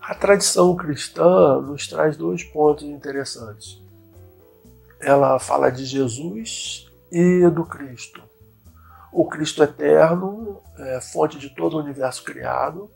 A 0.00 0.14
tradição 0.14 0.76
cristã 0.76 1.60
nos 1.60 1.88
traz 1.88 2.16
dois 2.16 2.44
pontos 2.44 2.84
interessantes. 2.84 3.82
Ela 5.00 5.38
fala 5.38 5.70
de 5.70 5.84
Jesus 5.84 6.90
e 7.10 7.48
do 7.50 7.64
Cristo. 7.64 8.22
O 9.12 9.26
Cristo 9.26 9.62
eterno, 9.62 10.62
é 10.78 11.00
fonte 11.00 11.38
de 11.38 11.50
todo 11.50 11.76
o 11.76 11.80
universo 11.80 12.22
criado, 12.22 12.90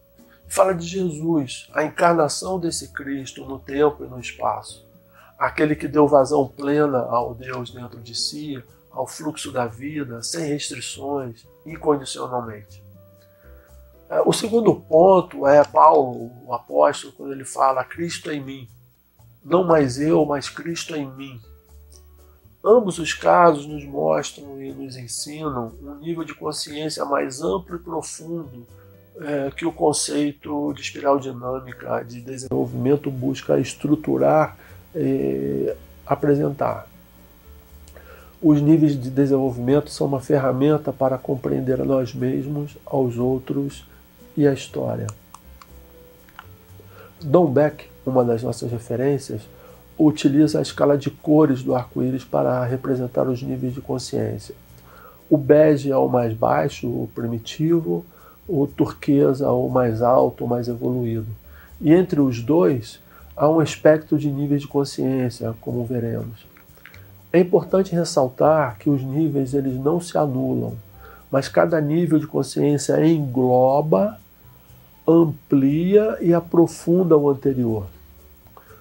fala 0.49 0.75
de 0.75 0.87
Jesus, 0.87 1.69
a 1.73 1.85
encarnação 1.85 2.59
desse 2.59 2.93
Cristo 2.93 3.45
no 3.45 3.59
tempo 3.59 4.05
e 4.05 4.09
no 4.09 4.21
espaço. 4.21 4.87
Aquele 5.39 5.75
que 5.75 5.89
deu 5.89 6.07
vazão 6.07 6.47
plena 6.47 6.99
ao 6.99 7.35
Deus 7.35 7.71
dentro 7.71 8.01
de 8.01 8.15
si, 8.15 8.63
ao 8.91 9.07
fluxo 9.07 9.53
da 9.53 9.67
vida, 9.67 10.23
sem 10.23 10.47
restrições, 10.49 11.47
incondicionalmente. 11.65 12.83
É, 14.11 14.21
o 14.23 14.33
segundo 14.33 14.75
ponto 14.75 15.47
é 15.47 15.65
Paulo, 15.65 16.33
o 16.45 16.53
apóstolo, 16.53 17.13
quando 17.13 17.33
ele 17.33 17.45
fala 17.45 17.85
Cristo 17.85 18.31
em 18.31 18.45
mim. 18.45 18.69
Não 19.43 19.65
mais 19.65 20.01
eu, 20.01 20.27
mas 20.27 20.49
Cristo 20.49 20.97
em 20.97 21.09
mim. 21.13 21.41
Ambos 22.63 22.99
os 22.99 23.15
casos 23.15 23.67
nos 23.67 23.85
mostram 23.85 24.61
e 24.63 24.73
nos 24.73 24.97
ensinam 24.97 25.73
um 25.83 25.95
nível 25.97 26.25
de 26.25 26.35
consciência 26.35 27.05
mais 27.05 27.41
amplo 27.41 27.77
e 27.77 27.79
profundo 27.79 28.67
é, 29.19 29.51
que 29.51 29.65
o 29.65 29.73
conceito 29.73 30.73
de 30.75 30.83
espiral 30.83 31.19
dinâmica 31.19 32.03
de 32.03 32.21
desenvolvimento 32.21 33.11
busca 33.11 33.59
estruturar 33.59 34.59
e 34.95 35.75
apresentar. 36.07 36.87
Os 38.43 38.61
níveis 38.61 39.01
de 39.01 39.11
desenvolvimento 39.11 39.91
são 39.91 40.07
uma 40.07 40.21
ferramenta 40.21 40.93
para 40.93 41.19
compreender 41.19 41.81
a 41.81 41.85
nós 41.85 42.15
mesmos, 42.15 42.77
aos 42.87 43.19
outros 43.19 43.87
e 44.37 44.47
a 44.47 44.53
história. 44.53 45.07
Don 47.23 47.47
Beck, 47.47 47.87
uma 48.05 48.25
das 48.25 48.43
nossas 48.43 48.71
referências, 48.71 49.43
utiliza 50.07 50.59
a 50.59 50.63
escala 50.63 50.97
de 50.97 51.11
cores 51.11 51.63
do 51.63 51.75
arco-íris 51.75 52.25
para 52.25 52.65
representar 52.65 53.29
os 53.29 53.43
níveis 53.43 53.75
de 53.75 53.81
consciência. 53.81 54.55
O 55.29 55.37
bege 55.37 55.91
é 55.91 55.97
o 55.97 56.09
mais 56.09 56.33
baixo, 56.33 56.87
o 56.87 57.09
primitivo, 57.15 58.05
o 58.49 58.67
turquesa, 58.67 59.51
o 59.51 59.69
mais 59.69 60.01
alto, 60.01 60.45
o 60.45 60.49
mais 60.49 60.69
evoluído. 60.69 61.27
E 61.81 61.93
entre 61.93 62.21
os 62.21 62.43
dois 62.43 62.99
há 63.37 63.49
um 63.49 63.63
espectro 63.63 64.19
de 64.19 64.31
níveis 64.31 64.63
de 64.63 64.69
consciência, 64.69 65.55
como 65.61 65.85
veremos. 65.85 66.47
É 67.33 67.39
importante 67.39 67.95
ressaltar 67.95 68.79
que 68.79 68.91
os 68.91 69.03
níveis 69.03 69.55
eles 69.55 69.75
não 69.77 70.01
se 70.01 70.17
anulam, 70.19 70.75
mas 71.31 71.49
cada 71.49 71.81
nível 71.81 72.19
de 72.19 72.27
consciência 72.27 73.05
engloba, 73.07 74.19
amplia 75.07 76.19
e 76.21 76.35
aprofunda 76.35 77.17
o 77.17 77.29
anterior. 77.29 77.87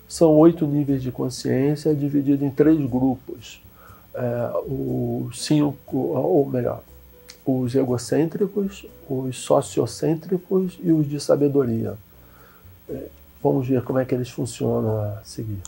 São 0.09 0.35
oito 0.39 0.65
níveis 0.65 1.03
de 1.03 1.11
consciência 1.11 1.93
divididos 1.93 2.41
em 2.41 2.49
três 2.49 2.79
grupos. 2.89 3.61
É, 4.15 4.51
os 4.65 5.45
cinco, 5.45 5.97
ou 5.97 6.49
melhor, 6.49 6.81
os 7.45 7.75
egocêntricos, 7.75 8.87
os 9.07 9.37
sociocêntricos 9.37 10.79
e 10.83 10.91
os 10.91 11.07
de 11.07 11.19
sabedoria. 11.19 11.93
É, 12.89 13.03
vamos 13.41 13.67
ver 13.67 13.83
como 13.83 13.99
é 13.99 14.05
que 14.05 14.15
eles 14.15 14.31
funcionam 14.31 14.99
a 14.99 15.21
seguir. 15.23 15.61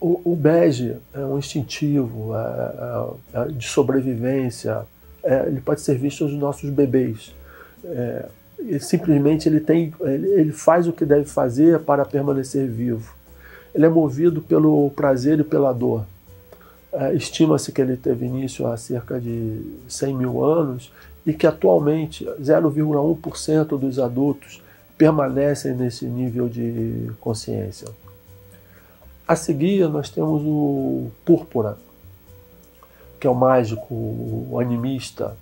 O, 0.00 0.20
o 0.32 0.36
bege 0.36 0.96
é 1.12 1.24
um 1.24 1.36
instintivo, 1.36 2.36
é, 2.36 3.18
é, 3.34 3.40
é 3.42 3.48
de 3.48 3.66
sobrevivência, 3.66 4.86
é, 5.24 5.48
ele 5.48 5.60
pode 5.60 5.80
ser 5.80 5.98
visto 5.98 6.24
nos 6.24 6.34
nossos 6.34 6.70
bebês. 6.70 7.34
Simplesmente 8.80 9.48
ele, 9.48 9.60
tem, 9.60 9.92
ele 10.00 10.52
faz 10.52 10.88
o 10.88 10.92
que 10.92 11.04
deve 11.04 11.24
fazer 11.24 11.80
para 11.80 12.04
permanecer 12.04 12.68
vivo. 12.68 13.14
Ele 13.74 13.86
é 13.86 13.88
movido 13.88 14.40
pelo 14.40 14.90
prazer 14.90 15.40
e 15.40 15.44
pela 15.44 15.72
dor. 15.72 16.06
É, 16.92 17.12
estima-se 17.12 17.72
que 17.72 17.80
ele 17.80 17.96
teve 17.96 18.24
início 18.24 18.66
há 18.66 18.76
cerca 18.76 19.20
de 19.20 19.60
100 19.88 20.14
mil 20.14 20.44
anos 20.44 20.92
e 21.26 21.32
que 21.32 21.46
atualmente 21.46 22.24
0,1% 22.40 23.78
dos 23.78 23.98
adultos 23.98 24.62
permanecem 24.96 25.74
nesse 25.74 26.04
nível 26.06 26.48
de 26.48 27.10
consciência. 27.20 27.88
A 29.26 29.34
seguir, 29.34 29.88
nós 29.88 30.08
temos 30.10 30.42
o 30.44 31.10
púrpura, 31.24 31.76
que 33.18 33.26
é 33.26 33.30
o 33.30 33.34
mágico, 33.34 33.86
o 33.92 34.58
animista. 34.60 35.36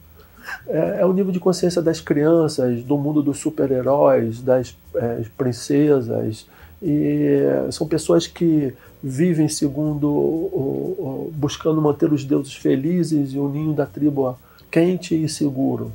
É, 0.67 0.99
é 1.01 1.07
o 1.07 1.13
nível 1.13 1.33
de 1.33 1.41
consciência 1.41 1.81
das 1.81 2.01
crianças, 2.01 2.83
do 2.83 2.97
mundo 2.97 3.23
dos 3.23 3.39
super-heróis, 3.39 4.41
das 4.41 4.77
é, 4.95 5.23
princesas. 5.37 6.47
E 6.83 7.39
são 7.71 7.87
pessoas 7.87 8.27
que 8.27 8.75
vivem 9.03 9.49
segundo, 9.49 11.31
buscando 11.35 11.81
manter 11.81 12.13
os 12.13 12.25
deuses 12.25 12.55
felizes 12.55 13.33
e 13.33 13.39
o 13.39 13.49
ninho 13.49 13.73
da 13.73 13.87
tribo 13.87 14.37
quente 14.71 15.15
e 15.15 15.29
seguro. 15.29 15.93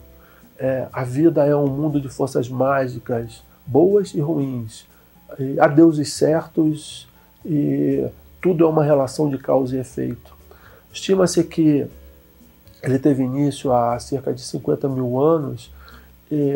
É, 0.58 0.88
a 0.94 1.04
vida 1.04 1.46
é 1.46 1.56
um 1.56 1.68
mundo 1.68 2.00
de 2.00 2.08
forças 2.10 2.48
mágicas, 2.48 3.44
boas 3.66 4.14
e 4.14 4.20
ruins. 4.20 4.86
E 5.38 5.60
há 5.60 5.68
deuses 5.68 6.14
certos 6.14 7.08
e 7.46 8.06
tudo 8.42 8.64
é 8.64 8.68
uma 8.68 8.84
relação 8.84 9.30
de 9.30 9.38
causa 9.38 9.76
e 9.76 9.80
efeito. 9.80 10.36
Estima-se 10.92 11.44
que 11.44 11.86
ele 12.84 13.00
teve 13.00 13.24
início 13.24 13.74
há 13.74 13.98
cerca 14.00 14.34
de 14.34 14.42
50 14.42 14.88
mil 14.90 15.20
anos 15.20 15.72
e, 16.32 16.54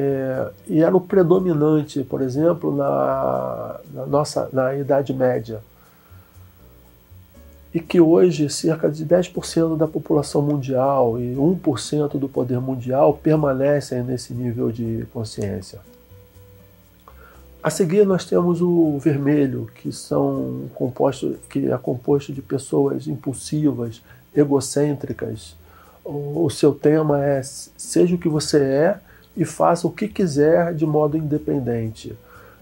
e 0.67 0.81
era 0.81 0.95
o 0.95 1.01
predominante, 1.01 2.03
por 2.03 2.21
exemplo, 2.21 2.75
na, 2.75 3.79
na 3.93 4.05
nossa 4.05 4.49
na 4.51 4.75
Idade 4.75 5.13
Média 5.13 5.61
e 7.73 7.79
que 7.79 8.01
hoje 8.01 8.49
cerca 8.49 8.89
de 8.89 9.05
10% 9.05 9.77
da 9.77 9.87
população 9.87 10.41
mundial 10.41 11.17
e 11.17 11.35
1% 11.35 12.19
do 12.19 12.27
poder 12.27 12.59
mundial 12.59 13.13
permanecem 13.13 14.03
nesse 14.03 14.33
nível 14.33 14.71
de 14.71 15.07
consciência. 15.13 15.79
A 17.63 17.69
seguir 17.69 18.05
nós 18.05 18.25
temos 18.25 18.61
o 18.61 18.97
vermelho, 18.97 19.69
que 19.75 19.91
são 19.91 20.63
composto, 20.73 21.37
que 21.49 21.71
é 21.71 21.77
composto 21.77 22.33
de 22.33 22.41
pessoas 22.41 23.07
impulsivas, 23.07 24.01
egocêntricas. 24.35 25.55
O, 26.03 26.49
seu 26.49 26.73
tema 26.73 27.23
é 27.23 27.41
seja 27.43 28.15
o 28.15 28.17
que 28.17 28.27
você 28.27 28.59
é 28.59 28.99
e 29.37 29.45
faça 29.45 29.87
o 29.87 29.91
que 29.91 30.07
quiser 30.07 30.73
de 30.73 30.85
modo 30.85 31.15
independente. 31.15 32.17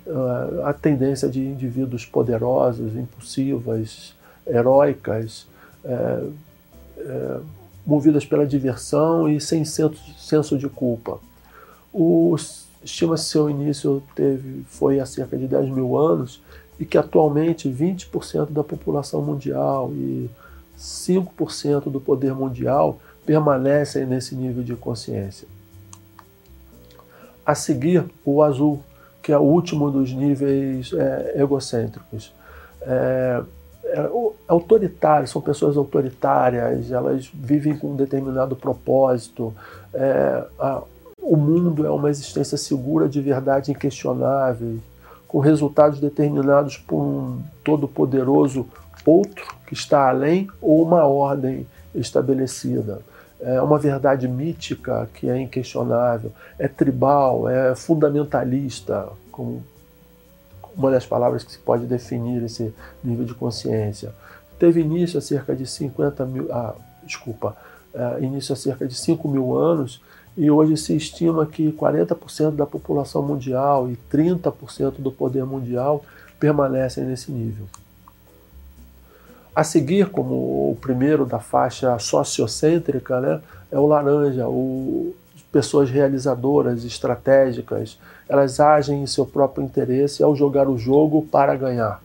Uh, 0.06 0.66
a 0.66 0.74
tendência 0.74 1.30
de 1.30 1.40
indivíduos 1.40 2.06
poderosos, 2.06 2.96
impulsivas, 2.96 4.14
heróicas, 4.46 5.48
é, 5.84 6.24
é, 6.98 7.40
movidas 7.86 8.26
pela 8.26 8.46
diversão 8.46 9.30
e 9.30 9.40
sem 9.40 9.64
senso, 9.64 10.00
senso 10.18 10.58
de 10.58 10.68
culpa. 10.68 11.20
Estima-se 12.84 13.26
seu 13.26 13.50
início 13.50 14.02
teve, 14.16 14.64
foi 14.68 15.00
há 15.00 15.06
cerca 15.06 15.38
de 15.38 15.48
10 15.48 15.70
mil 15.70 15.98
anos 15.98 16.42
e 16.80 16.86
que 16.86 16.98
atualmente 16.98 17.70
20% 17.70 18.52
da 18.52 18.64
população 18.64 19.22
mundial 19.22 19.92
e 19.94 20.30
5% 20.78 21.90
do 21.90 22.00
poder 22.00 22.34
mundial 22.34 23.00
permanecem 23.30 24.08
nesse 24.08 24.34
nível 24.34 24.64
de 24.64 24.76
consciência. 24.76 25.48
A 27.46 27.54
seguir, 27.54 28.04
o 28.26 28.42
azul, 28.42 28.82
que 29.22 29.32
é 29.32 29.38
o 29.38 29.44
último 29.44 29.92
dos 29.92 30.12
níveis 30.12 30.92
é, 30.92 31.34
egocêntricos. 31.40 32.34
É, 32.82 33.44
é, 33.86 35.28
são 35.28 35.44
pessoas 35.44 35.78
autoritárias, 35.78 36.92
elas 36.92 37.30
vivem 37.32 37.78
com 37.78 37.92
um 37.92 37.96
determinado 37.96 38.56
propósito. 38.56 39.54
É, 39.94 40.44
a, 40.58 40.82
o 41.22 41.38
mundo 41.38 41.86
é 41.86 41.92
uma 41.92 42.10
existência 42.10 42.58
segura 42.58 43.08
de 43.08 43.22
verdade 43.22 43.70
inquestionável, 43.70 44.80
com 45.28 45.38
resultados 45.38 46.00
determinados 46.00 46.78
por 46.78 47.00
um 47.00 47.44
todo-poderoso 47.64 48.66
outro 49.06 49.46
que 49.68 49.76
está 49.76 50.10
além 50.10 50.50
ou 50.60 50.82
uma 50.82 51.04
ordem 51.04 51.68
estabelecida. 51.94 53.02
É 53.42 53.62
uma 53.62 53.78
verdade 53.78 54.28
mítica 54.28 55.10
que 55.14 55.30
é 55.30 55.40
inquestionável, 55.40 56.32
é 56.58 56.68
tribal, 56.68 57.48
é 57.48 57.74
fundamentalista, 57.76 59.08
como 59.32 59.64
uma 60.76 60.92
das 60.92 61.06
palavras 61.06 61.44
que 61.44 61.52
se 61.52 61.58
pode 61.60 61.86
definir 61.86 62.44
esse 62.44 62.74
nível 63.04 63.26
de 63.26 63.34
consciência. 63.34 64.14
Teve 64.58 64.82
início 64.82 65.18
há 65.18 65.22
cerca 65.22 65.56
de 65.56 65.66
50 65.66 66.26
mil, 66.26 66.52
ah, 66.52 66.76
desculpa, 67.04 67.56
é, 67.94 68.22
início 68.22 68.54
há 68.54 68.56
cerca 68.56 68.88
de 68.88 68.94
5 68.94 69.28
mil 69.28 69.58
anos 69.58 70.02
e 70.38 70.50
hoje 70.50 70.78
se 70.78 70.96
estima 70.96 71.46
que 71.46 71.72
40% 71.72 72.52
da 72.52 72.66
população 72.66 73.22
mundial 73.22 73.90
e 73.90 73.98
30% 74.12 74.96
do 75.00 75.12
poder 75.12 75.46
mundial 75.46 76.04
permanecem 76.40 77.04
nesse 77.04 77.32
nível. 77.32 77.68
A 79.60 79.64
seguir, 79.66 80.10
como 80.10 80.72
o 80.72 80.78
primeiro 80.80 81.26
da 81.26 81.40
faixa 81.40 82.00
sociocêntrica, 82.00 83.20
né, 83.20 83.42
é 83.70 83.78
o 83.78 83.86
laranja, 83.86 84.48
o, 84.48 85.14
pessoas 85.52 85.90
realizadoras, 85.90 86.86
estratégicas, 86.86 88.00
elas 88.30 88.62
agem 88.62 89.04
em 89.04 89.06
seu 89.06 89.26
próprio 89.26 89.66
interesse 89.66 90.24
ao 90.24 90.34
jogar 90.34 90.70
o 90.70 90.78
jogo 90.78 91.28
para 91.30 91.58
ganhar. 91.58 92.02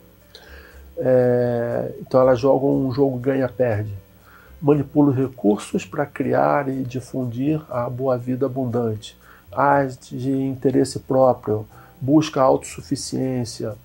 É, 0.98 1.92
então 2.00 2.20
elas 2.20 2.40
jogam 2.40 2.86
um 2.86 2.92
jogo 2.92 3.18
ganha-perde 3.18 3.92
manipula 4.60 5.10
os 5.10 5.16
recursos 5.16 5.84
para 5.84 6.06
criar 6.06 6.68
e 6.68 6.82
difundir 6.82 7.60
a 7.70 7.88
boa 7.88 8.16
vida 8.16 8.46
abundante, 8.46 9.16
age 9.52 9.98
de 10.10 10.32
interesse 10.32 10.98
próprio, 10.98 11.66
busca 12.00 12.40
autossuficiência. 12.40 13.76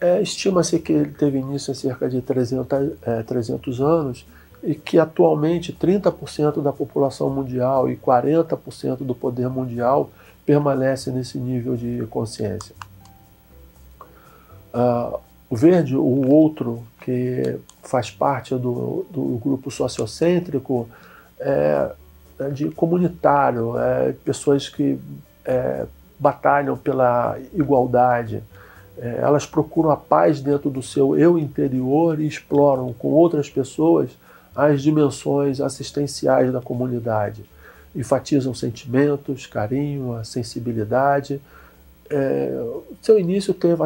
É, 0.00 0.20
Estima-se 0.22 0.78
que 0.78 0.92
ele 0.92 1.10
teve 1.10 1.38
início 1.38 1.72
há 1.72 1.74
cerca 1.74 2.08
de 2.08 2.20
300, 2.20 2.92
é, 3.02 3.22
300 3.22 3.80
anos 3.80 4.26
e 4.62 4.74
que 4.74 4.98
atualmente 4.98 5.72
30% 5.72 6.62
da 6.62 6.72
população 6.72 7.30
mundial 7.30 7.90
e 7.90 7.96
40% 7.96 8.98
do 8.98 9.14
poder 9.14 9.48
mundial 9.48 10.10
permanece 10.44 11.10
nesse 11.10 11.38
nível 11.38 11.76
de 11.76 12.06
consciência. 12.10 12.74
Uh, 14.74 15.18
o 15.50 15.56
verde, 15.56 15.96
o 15.96 16.28
outro, 16.28 16.84
que 17.00 17.58
faz 17.82 18.10
parte 18.10 18.54
do, 18.54 19.06
do 19.10 19.40
grupo 19.42 19.70
sociocêntrico, 19.70 20.88
é, 21.40 21.90
é 22.38 22.50
de 22.50 22.70
comunitário, 22.70 23.78
é, 23.78 24.12
pessoas 24.24 24.68
que 24.68 24.98
é, 25.44 25.86
batalham 26.18 26.76
pela 26.76 27.38
igualdade. 27.54 28.42
É, 28.98 29.20
elas 29.20 29.46
procuram 29.46 29.90
a 29.90 29.96
paz 29.96 30.40
dentro 30.40 30.68
do 30.70 30.82
seu 30.82 31.16
eu 31.16 31.38
interior 31.38 32.20
e 32.20 32.26
exploram 32.26 32.92
com 32.92 33.08
outras 33.08 33.48
pessoas 33.48 34.10
as 34.54 34.82
dimensões 34.82 35.60
assistenciais 35.60 36.52
da 36.52 36.60
comunidade. 36.60 37.44
Enfatizam 37.94 38.52
sentimentos, 38.52 39.46
carinho, 39.46 40.14
a 40.14 40.24
sensibilidade. 40.24 41.40
É, 42.10 42.50
seu 43.00 43.18
início 43.18 43.54
teve, 43.54 43.82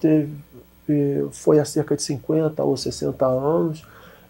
teve 0.00 0.30
foi 1.32 1.58
há 1.58 1.64
cerca 1.64 1.96
de 1.96 2.02
50 2.02 2.62
ou 2.62 2.76
60 2.76 3.26
anos, 3.26 3.84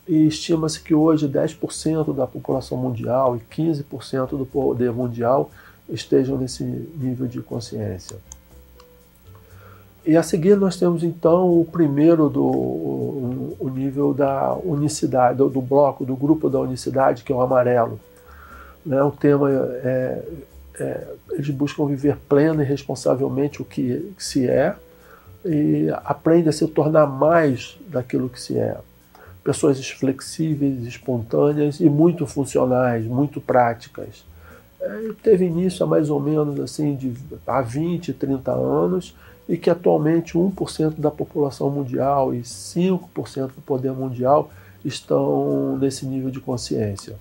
e 0.06 0.26
estima-se 0.26 0.80
que 0.80 0.94
hoje 0.94 1.28
10% 1.28 2.14
da 2.14 2.26
população 2.26 2.78
mundial 2.78 3.36
e 3.36 3.40
15% 3.40 4.30
do 4.30 4.46
poder 4.46 4.90
mundial 4.90 5.50
estejam 5.88 6.38
nesse 6.38 6.64
nível 6.64 7.26
de 7.26 7.42
consciência. 7.42 8.16
E 10.04 10.16
a 10.16 10.22
seguir 10.22 10.56
nós 10.56 10.76
temos 10.76 11.02
então 11.02 11.60
o 11.60 11.64
primeiro 11.64 12.28
do 12.28 12.44
o, 12.44 13.70
nível 13.74 14.14
da 14.14 14.54
unicidade, 14.54 15.36
do, 15.36 15.60
bloco, 15.60 16.04
do 16.04 16.16
grupo 16.16 16.48
da 16.48 16.60
unicidade, 16.60 17.24
que 17.24 17.32
é 17.32 17.34
o 17.34 17.40
amarelo. 17.40 18.00
Né? 18.84 19.02
O 19.02 19.10
tema 19.10 19.50
é, 19.50 20.22
é, 20.80 21.08
eles 21.32 21.50
buscam 21.50 21.84
viver 21.86 22.16
pleno 22.28 22.62
e 22.62 22.64
responsavelmente 22.64 23.60
o 23.60 23.64
que, 23.64 24.12
que 24.16 24.24
se 24.24 24.48
é, 24.48 24.74
e 25.44 25.88
aprende 26.04 26.48
a 26.48 26.52
se 26.52 26.66
tornar 26.68 27.06
mais 27.06 27.78
daquilo 27.88 28.28
que 28.28 28.40
se 28.40 28.58
é. 28.58 28.76
Pessoas 29.42 29.88
flexíveis, 29.90 30.84
espontâneas 30.84 31.80
e 31.80 31.88
muito 31.88 32.26
funcionais, 32.26 33.04
muito 33.04 33.40
práticas. 33.40 34.24
É, 34.80 35.10
teve 35.22 35.46
início 35.46 35.84
há 35.84 35.86
mais 35.86 36.10
ou 36.10 36.20
menos 36.20 36.60
assim 36.60 36.94
de 36.94 37.12
há 37.46 37.60
20, 37.60 38.12
30 38.12 38.52
anos 38.52 39.14
e 39.48 39.56
que 39.56 39.70
atualmente 39.70 40.34
1% 40.34 40.94
da 40.98 41.10
população 41.10 41.70
mundial 41.70 42.34
e 42.34 42.40
5% 42.40 43.46
do 43.46 43.62
poder 43.64 43.92
mundial 43.92 44.50
estão 44.84 45.76
nesse 45.78 46.04
nível 46.04 46.30
de 46.30 46.40
consciência. 46.40 47.16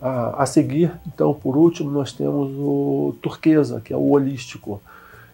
A, 0.00 0.46
seguir, 0.46 0.92
então, 1.06 1.34
por 1.34 1.56
último, 1.56 1.90
nós 1.90 2.12
temos 2.12 2.50
o 2.56 3.14
turquesa, 3.20 3.82
que 3.82 3.92
é 3.92 3.96
o 3.96 4.10
holístico 4.10 4.80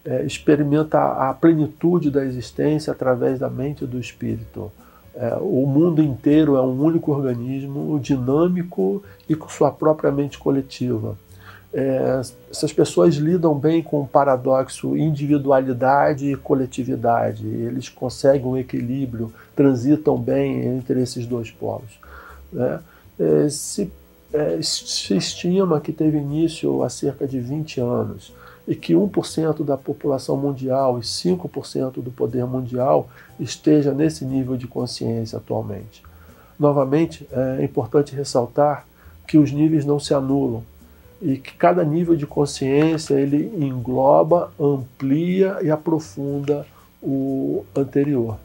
é, 0.07 0.25
experimenta 0.25 0.99
a 1.01 1.35
plenitude 1.35 2.11
da 2.11 2.25
existência 2.25 2.93
através 2.93 3.39
da 3.41 3.51
mente 3.51 3.85
e 3.85 3.87
do 3.87 3.99
espírito. 3.99 4.71
É, 5.15 5.37
o 5.41 5.67
mundo 5.67 6.03
inteiro 6.03 6.57
é 6.57 6.61
um 6.61 6.81
único 6.81 7.11
organismo 7.11 7.99
dinâmico 7.99 9.03
e 9.29 9.35
com 9.35 9.49
sua 9.49 9.71
própria 9.71 10.13
mente 10.13 10.39
coletiva. 10.39 11.17
É, 11.79 12.23
essas 12.51 12.73
pessoas 12.73 13.17
lidam 13.17 13.55
bem 13.55 13.83
com 13.83 14.01
o 14.01 14.09
paradoxo 14.09 14.97
individualidade 14.97 16.33
e 16.33 16.35
coletividade. 16.35 17.47
Eles 17.47 17.91
conseguem 17.91 18.47
um 18.47 18.57
equilíbrio, 18.57 19.31
transitam 19.55 20.17
bem 20.17 20.65
entre 20.65 21.03
esses 21.03 21.27
dois 21.27 21.51
polos. 21.51 22.01
Né? 22.51 22.81
É, 23.21 23.49
se, 23.51 23.93
é, 24.33 24.59
se 24.63 25.19
estima 25.19 25.79
que 25.79 25.93
teve 25.93 26.17
início 26.17 26.83
há 26.83 26.89
cerca 26.89 27.27
de 27.27 27.39
20 27.39 27.79
anos 27.79 28.33
e 28.67 28.75
que 28.75 28.95
1% 28.95 29.63
da 29.63 29.77
população 29.77 30.35
mundial 30.35 30.99
e 30.99 31.03
5% 31.03 32.03
do 32.03 32.11
poder 32.11 32.47
mundial 32.47 33.07
esteja 33.39 33.93
nesse 33.93 34.25
nível 34.25 34.57
de 34.57 34.67
consciência 34.67 35.37
atualmente. 35.37 36.03
Novamente, 36.59 37.29
é 37.31 37.63
importante 37.63 38.17
ressaltar 38.17 38.87
que 39.29 39.37
os 39.37 39.53
níveis 39.53 39.85
não 39.85 40.01
se 40.01 40.15
anulam 40.15 40.65
e 41.21 41.37
que 41.39 41.55
cada 41.55 41.85
nível 41.85 42.17
de 42.17 42.27
consciência 42.27 43.15
ele 43.15 43.53
engloba, 43.57 44.53
amplia 44.61 45.59
e 45.63 45.71
aprofunda 45.71 46.67
o 47.03 47.65
anterior. 47.75 48.39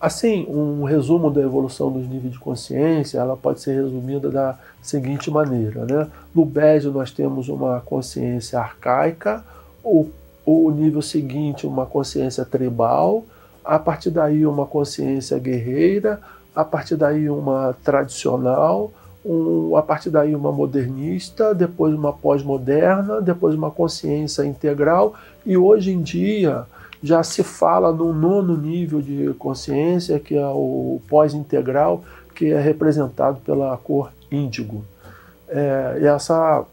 Assim, 0.00 0.46
um 0.48 0.84
resumo 0.84 1.30
da 1.30 1.42
evolução 1.42 1.92
dos 1.92 2.08
níveis 2.08 2.32
de 2.32 2.38
consciência, 2.38 3.18
ela 3.18 3.36
pode 3.36 3.60
ser 3.60 3.74
resumida 3.74 4.30
da 4.30 4.58
seguinte 4.82 5.30
maneira, 5.30 5.84
né? 5.84 6.10
No 6.34 6.44
bege 6.46 6.88
nós 6.88 7.10
temos 7.10 7.50
uma 7.50 7.80
consciência 7.80 8.58
arcaica, 8.58 9.44
o, 9.84 10.08
o 10.46 10.70
nível 10.70 11.02
seguinte 11.02 11.66
uma 11.66 11.84
consciência 11.84 12.46
tribal, 12.46 13.26
a 13.62 13.78
partir 13.78 14.08
daí 14.10 14.46
uma 14.46 14.64
consciência 14.64 15.38
guerreira, 15.38 16.18
a 16.56 16.64
partir 16.64 16.96
daí 16.96 17.28
uma 17.28 17.76
tradicional, 17.84 18.90
um, 19.24 19.76
a 19.76 19.82
partir 19.82 20.10
daí 20.10 20.34
uma 20.34 20.50
modernista, 20.50 21.54
depois 21.54 21.94
uma 21.94 22.12
pós-moderna, 22.12 23.20
depois 23.20 23.54
uma 23.54 23.70
consciência 23.70 24.44
integral 24.44 25.14
e 25.44 25.56
hoje 25.56 25.92
em 25.92 26.02
dia 26.02 26.64
já 27.02 27.22
se 27.22 27.42
fala 27.42 27.92
num 27.92 28.12
nono 28.12 28.56
nível 28.56 29.00
de 29.00 29.32
consciência 29.38 30.18
que 30.18 30.36
é 30.36 30.46
o 30.46 31.00
pós-integral, 31.08 32.02
que 32.34 32.50
é 32.50 32.60
representado 32.60 33.40
pela 33.40 33.76
cor 33.78 34.12
índigo. 34.30 34.84
É, 35.48 35.98
e 36.02 36.06
essa 36.06 36.64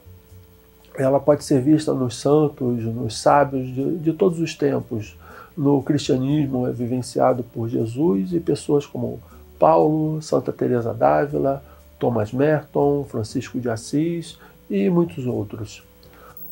ela 0.97 1.19
pode 1.19 1.43
ser 1.43 1.61
vista 1.61 1.93
nos 1.93 2.19
santos, 2.19 2.83
nos 2.83 3.19
sábios 3.19 3.67
de, 3.67 3.97
de 3.97 4.13
todos 4.13 4.39
os 4.39 4.55
tempos. 4.55 5.15
No 5.55 5.81
cristianismo 5.81 6.67
é 6.67 6.71
vivenciado 6.71 7.43
por 7.43 7.69
Jesus 7.69 8.33
e 8.33 8.39
pessoas 8.39 8.85
como 8.85 9.19
Paulo, 9.59 10.21
Santa 10.21 10.51
Teresa 10.51 10.93
d'Ávila, 10.93 11.63
Thomas 11.99 12.31
Merton, 12.31 13.05
Francisco 13.05 13.59
de 13.59 13.69
Assis 13.69 14.37
e 14.69 14.89
muitos 14.89 15.25
outros. 15.25 15.83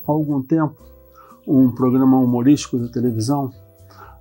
Há 0.06 0.10
algum 0.10 0.42
tempo, 0.42 0.76
um 1.46 1.70
programa 1.70 2.18
humorístico 2.18 2.78
da 2.78 2.88
televisão 2.88 3.52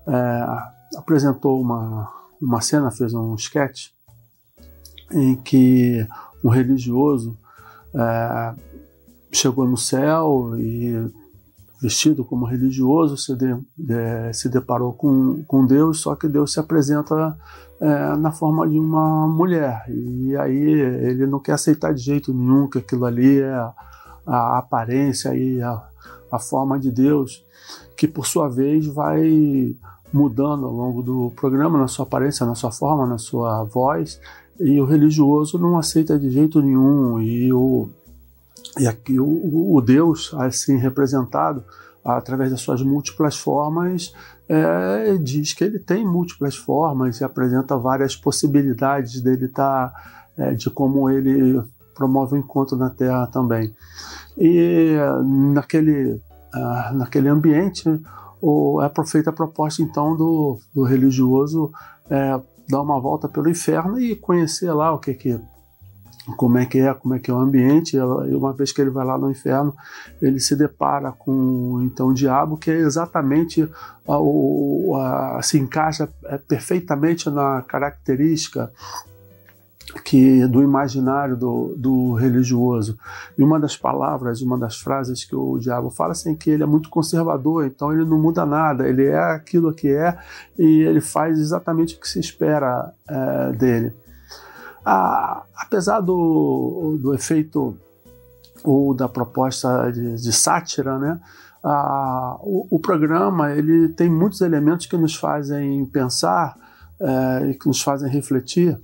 é, 0.07 0.97
apresentou 0.97 1.61
uma, 1.61 2.11
uma 2.41 2.61
cena, 2.61 2.91
fez 2.91 3.13
um 3.13 3.35
sketch 3.35 3.89
em 5.11 5.35
que 5.35 6.07
um 6.43 6.49
religioso 6.49 7.38
é, 7.93 8.53
chegou 9.31 9.67
no 9.67 9.77
céu 9.77 10.53
e 10.57 11.09
vestido 11.81 12.23
como 12.23 12.45
religioso 12.45 13.17
se, 13.17 13.35
de, 13.35 14.33
se 14.33 14.49
deparou 14.49 14.93
com, 14.93 15.43
com 15.43 15.65
Deus, 15.65 15.99
só 15.99 16.15
que 16.15 16.27
Deus 16.27 16.53
se 16.53 16.59
apresenta 16.59 17.38
é, 17.79 18.15
na 18.15 18.31
forma 18.31 18.67
de 18.67 18.79
uma 18.79 19.27
mulher. 19.27 19.83
E 19.89 20.35
aí 20.38 20.57
ele 20.57 21.27
não 21.27 21.39
quer 21.39 21.53
aceitar 21.53 21.93
de 21.93 22.01
jeito 22.01 22.33
nenhum 22.33 22.69
que 22.69 22.79
aquilo 22.79 23.05
ali 23.05 23.39
é 23.39 23.53
a, 24.25 24.57
aparência 24.57 25.35
e 25.35 25.61
a, 25.61 25.81
a 26.31 26.39
forma 26.39 26.79
de 26.79 26.91
Deus, 26.91 27.43
que 27.95 28.07
por 28.07 28.25
sua 28.25 28.49
vez 28.49 28.85
vai 28.88 29.75
mudando 30.11 30.65
ao 30.65 30.71
longo 30.71 31.03
do 31.03 31.31
programa, 31.35 31.77
na 31.77 31.88
sua 31.88 32.05
aparência, 32.05 32.45
na 32.45 32.55
sua 32.55 32.71
forma, 32.71 33.05
na 33.05 33.17
sua 33.17 33.63
voz, 33.63 34.19
e 34.59 34.79
o 34.79 34.85
religioso 34.85 35.59
não 35.59 35.77
aceita 35.77 36.17
de 36.17 36.29
jeito 36.31 36.61
nenhum, 36.61 37.19
e 37.19 37.51
o, 37.51 37.89
e 38.79 38.88
aqui 38.88 39.19
o, 39.19 39.75
o 39.75 39.81
Deus, 39.81 40.33
assim 40.35 40.77
representado, 40.77 41.63
através 42.03 42.51
das 42.51 42.61
suas 42.61 42.81
múltiplas 42.81 43.35
formas, 43.35 44.13
é, 44.47 45.17
diz 45.17 45.53
que 45.53 45.63
ele 45.63 45.79
tem 45.79 46.05
múltiplas 46.05 46.55
formas 46.55 47.19
e 47.19 47.23
apresenta 47.23 47.77
várias 47.77 48.15
possibilidades 48.15 49.21
dele 49.21 49.45
estar, 49.45 49.91
tá, 49.91 50.21
é, 50.38 50.53
de 50.53 50.69
como 50.69 51.10
ele 51.10 51.62
promove 51.95 52.36
o 52.36 52.39
encontro 52.39 52.75
na 52.77 52.89
Terra 52.89 53.25
também. 53.27 53.73
E 54.38 54.95
naquele, 55.53 56.13
uh, 56.13 56.93
naquele 56.93 57.29
ambiente, 57.29 57.89
o, 58.41 58.81
é 58.81 58.91
feita 59.05 59.29
a 59.29 59.34
proposta 59.34 59.81
então 59.81 60.15
do, 60.15 60.60
do 60.73 60.84
religioso 60.84 61.71
é, 62.10 62.39
dar 62.69 62.81
uma 62.81 62.99
volta 62.99 63.27
pelo 63.27 63.49
inferno 63.49 63.99
e 63.99 64.15
conhecer 64.15 64.71
lá 64.71 64.93
o 64.93 64.99
que 64.99 65.13
que 65.13 65.39
como 66.38 66.57
é 66.57 66.65
que 66.65 66.79
é, 66.79 66.93
como 66.93 67.13
é 67.13 67.19
que 67.19 67.29
é 67.29 67.33
o 67.33 67.38
ambiente. 67.38 67.95
E 67.95 67.99
uma 68.35 68.53
vez 68.53 68.71
que 68.71 68.81
ele 68.81 68.89
vai 68.89 69.05
lá 69.05 69.17
no 69.17 69.29
inferno, 69.29 69.75
ele 70.21 70.39
se 70.39 70.55
depara 70.55 71.11
com 71.11 71.81
então 71.83 72.09
o 72.09 72.13
diabo, 72.13 72.57
que 72.57 72.71
é 72.71 72.75
exatamente 72.75 73.69
o, 74.07 74.95
a, 74.97 75.39
se 75.41 75.57
encaixa 75.57 76.09
é, 76.25 76.38
perfeitamente 76.38 77.29
na 77.29 77.61
característica 77.61 78.71
que 80.03 80.45
do 80.47 80.61
imaginário 80.61 81.38
do, 81.38 81.73
do, 81.77 82.13
religioso. 82.13 82.97
E 83.38 83.43
uma 83.43 83.59
das 83.59 83.77
palavras, 83.77 84.41
uma 84.41 84.57
das 84.57 84.77
frases 84.77 85.23
que 85.23 85.35
o 85.35 85.57
diabo 85.59 85.89
fala 85.89 86.11
assim, 86.11 86.35
que 86.35 86.49
ele 86.49 86.63
é 86.63 86.65
muito 86.65 86.89
conservador, 86.89 87.65
então 87.65 87.93
ele 87.93 88.03
não 88.03 88.19
muda 88.19 88.45
nada, 88.45 88.88
ele 88.88 89.05
é 89.05 89.17
aquilo 89.17 89.73
que 89.73 89.88
é 89.88 90.17
e 90.57 90.81
ele 90.81 90.99
faz 90.99 91.39
exatamente 91.39 91.95
o 91.95 91.99
que 91.99 92.09
se 92.09 92.19
espera 92.19 92.91
é, 93.07 93.51
dele. 93.53 93.93
Ah, 94.85 95.43
apesar 95.55 95.99
do, 95.99 96.97
do 97.01 97.13
efeito 97.13 97.75
ou 98.63 98.93
da 98.93 99.09
proposta 99.09 99.91
de, 99.91 100.15
de 100.15 100.31
sátira, 100.31 100.99
né? 100.99 101.19
O, 102.41 102.75
o, 102.75 102.79
programa 102.79 103.51
ele 103.51 103.89
tem 103.89 104.07
muitos 104.07 104.41
elementos 104.41 104.85
que 104.85 104.95
nos 104.95 105.15
fazem 105.15 105.83
pensar 105.87 106.55
é, 106.99 107.47
e 107.47 107.53
que 107.55 107.67
nos 107.67 107.81
fazem 107.81 108.07
refletir 108.07 108.79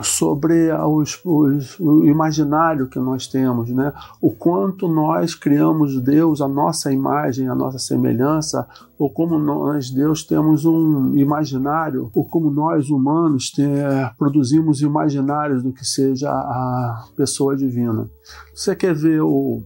sobre 0.00 0.72
os, 0.72 1.20
os, 1.24 1.78
o 1.80 2.04
imaginário 2.04 2.88
que 2.88 2.98
nós 2.98 3.26
temos, 3.26 3.70
né? 3.70 3.92
o 4.20 4.30
quanto 4.30 4.86
nós 4.88 5.34
criamos 5.34 6.00
Deus, 6.00 6.40
a 6.40 6.48
nossa 6.48 6.92
imagem, 6.92 7.48
a 7.48 7.54
nossa 7.54 7.78
semelhança, 7.78 8.66
ou 8.98 9.10
como 9.10 9.38
nós, 9.38 9.90
Deus, 9.90 10.22
temos 10.24 10.64
um 10.64 11.16
imaginário, 11.16 12.10
ou 12.14 12.24
como 12.24 12.50
nós, 12.50 12.90
humanos, 12.90 13.52
produzimos 14.16 14.80
imaginários 14.82 15.62
do 15.62 15.72
que 15.72 15.84
seja 15.84 16.30
a 16.30 17.04
pessoa 17.16 17.56
divina. 17.56 18.08
Você 18.54 18.74
quer 18.74 18.94
ver 18.94 19.22
o, 19.22 19.62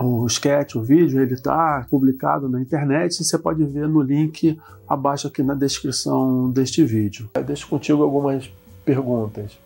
o 0.00 0.26
sketch, 0.26 0.76
o 0.76 0.82
vídeo, 0.82 1.20
ele 1.20 1.34
está 1.34 1.86
publicado 1.90 2.48
na 2.48 2.60
internet 2.60 3.12
e 3.12 3.24
você 3.24 3.38
pode 3.38 3.64
ver 3.64 3.88
no 3.88 4.02
link 4.02 4.58
abaixo 4.88 5.26
aqui 5.26 5.42
na 5.42 5.54
descrição 5.54 6.50
deste 6.50 6.84
vídeo. 6.84 7.28
Eu 7.34 7.44
deixo 7.44 7.68
contigo 7.68 8.02
algumas 8.02 8.50
perguntas. 8.88 9.58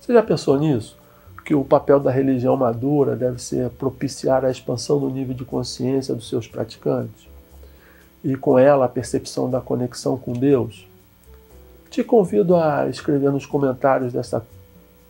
Você 0.00 0.12
já 0.12 0.22
pensou 0.22 0.56
nisso? 0.56 0.96
Que 1.44 1.56
o 1.56 1.64
papel 1.64 1.98
da 1.98 2.12
religião 2.12 2.56
madura 2.56 3.16
deve 3.16 3.42
ser 3.42 3.68
propiciar 3.70 4.44
a 4.44 4.50
expansão 4.50 5.00
do 5.00 5.10
nível 5.10 5.34
de 5.34 5.44
consciência 5.44 6.14
dos 6.14 6.28
seus 6.28 6.46
praticantes 6.46 7.28
e 8.22 8.36
com 8.36 8.56
ela 8.56 8.84
a 8.84 8.88
percepção 8.88 9.50
da 9.50 9.60
conexão 9.60 10.16
com 10.16 10.32
Deus? 10.32 10.86
Te 11.90 12.04
convido 12.04 12.54
a 12.54 12.88
escrever 12.88 13.32
nos 13.32 13.44
comentários 13.44 14.12
dessa 14.12 14.46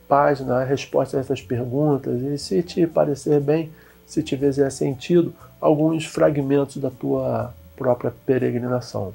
página 0.08 0.62
a 0.62 0.64
resposta 0.64 1.18
a 1.18 1.20
essas 1.20 1.42
perguntas 1.42 2.22
e, 2.22 2.38
se 2.38 2.62
te 2.62 2.86
parecer 2.86 3.40
bem, 3.40 3.70
se 4.06 4.22
te 4.22 4.38
fizer 4.38 4.70
sentido, 4.70 5.34
alguns 5.60 6.06
fragmentos 6.06 6.78
da 6.78 6.88
tua 6.88 7.52
própria 7.76 8.10
peregrinação. 8.24 9.12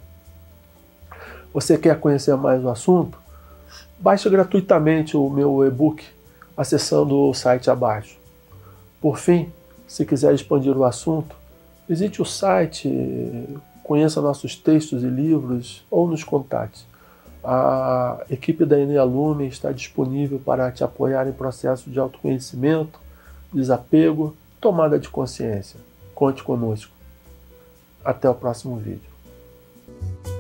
Você 1.52 1.80
quer 1.80 2.00
conhecer 2.00 2.36
mais 2.36 2.64
o 2.64 2.70
assunto? 2.70 3.25
Baixe 4.06 4.30
gratuitamente 4.30 5.18
o 5.18 5.28
meu 5.32 5.66
e-book 5.66 6.06
acessando 6.56 7.28
o 7.28 7.34
site 7.34 7.72
abaixo. 7.72 8.20
Por 9.02 9.18
fim, 9.18 9.52
se 9.88 10.06
quiser 10.06 10.32
expandir 10.36 10.78
o 10.78 10.84
assunto, 10.84 11.36
visite 11.90 12.22
o 12.22 12.26
site, 12.26 12.88
conheça 13.84 14.22
nossos 14.22 14.56
textos 14.56 15.02
e 15.02 15.08
livros 15.08 15.84
ou 15.90 16.08
nos 16.08 16.24
contate. 16.24 16.86
A 17.44 18.24
equipe 18.30 18.64
da 18.64 18.80
Enea 18.80 19.04
Lume 19.04 19.48
está 19.48 19.72
disponível 19.72 20.38
para 20.38 20.72
te 20.72 20.84
apoiar 20.84 21.28
em 21.28 21.34
processos 21.34 21.92
de 21.92 21.98
autoconhecimento, 21.98 23.00
desapego, 23.52 24.36
tomada 24.62 25.00
de 25.00 25.10
consciência. 25.10 25.80
Conte 26.14 26.44
conosco. 26.44 26.92
Até 28.04 28.30
o 28.30 28.36
próximo 28.36 28.78
vídeo. 28.78 30.35